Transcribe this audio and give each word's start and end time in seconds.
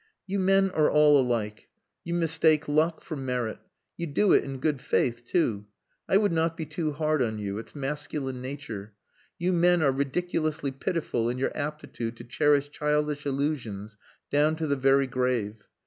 "You 0.25 0.39
men 0.39 0.71
are 0.71 0.89
all 0.89 1.19
alike. 1.19 1.67
You 2.03 2.15
mistake 2.15 2.67
luck 2.67 3.03
for 3.03 3.15
merit. 3.15 3.59
You 3.97 4.07
do 4.07 4.33
it 4.33 4.43
in 4.43 4.57
good 4.57 4.81
faith 4.81 5.23
too! 5.23 5.67
I 6.09 6.17
would 6.17 6.31
not 6.31 6.57
be 6.57 6.65
too 6.65 6.93
hard 6.93 7.21
on 7.21 7.37
you. 7.37 7.59
It's 7.59 7.75
masculine 7.75 8.41
nature. 8.41 8.93
You 9.37 9.53
men 9.53 9.83
are 9.83 9.91
ridiculously 9.91 10.71
pitiful 10.71 11.29
in 11.29 11.37
your 11.37 11.55
aptitude 11.55 12.17
to 12.17 12.23
cherish 12.23 12.71
childish 12.71 13.27
illusions 13.27 13.95
down 14.31 14.55
to 14.55 14.65
the 14.65 14.75
very 14.75 15.05
grave. 15.05 15.67